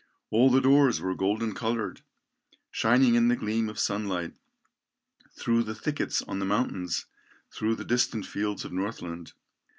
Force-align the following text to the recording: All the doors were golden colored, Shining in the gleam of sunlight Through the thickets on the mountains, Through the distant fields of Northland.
All 0.31 0.49
the 0.49 0.61
doors 0.61 0.99
were 0.99 1.13
golden 1.13 1.53
colored, 1.53 2.01
Shining 2.71 3.13
in 3.13 3.27
the 3.27 3.35
gleam 3.35 3.69
of 3.69 3.77
sunlight 3.77 4.33
Through 5.37 5.61
the 5.61 5.75
thickets 5.75 6.23
on 6.23 6.39
the 6.39 6.43
mountains, 6.45 7.05
Through 7.51 7.75
the 7.75 7.85
distant 7.85 8.25
fields 8.25 8.65
of 8.65 8.73
Northland. 8.73 9.33